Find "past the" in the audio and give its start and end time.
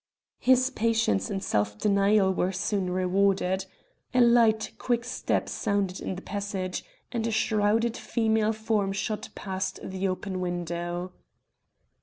9.35-10.07